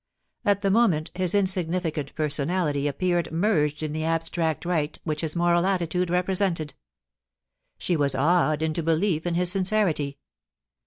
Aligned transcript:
At 0.43 0.61
the 0.61 0.71
moment, 0.71 1.11
his 1.13 1.35
insignificant 1.35 2.15
personality 2.15 2.87
appeared 2.87 3.31
merged 3.31 3.83
in 3.83 3.91
the 3.93 4.03
abstract 4.03 4.65
right 4.65 4.97
which 5.03 5.21
his 5.21 5.35
moral 5.35 5.63
attitude 5.63 6.09
represented 6.09 6.73
She 7.77 7.95
was 7.95 8.15
awed 8.15 8.63
into 8.63 8.81
belief 8.81 9.27
in 9.27 9.35
his 9.35 9.51
sincerity. 9.51 10.17